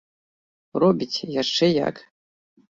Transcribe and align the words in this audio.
Робіць, 0.85 1.17
і 1.29 1.31
яшчэ 1.41 1.65
як! 1.85 1.95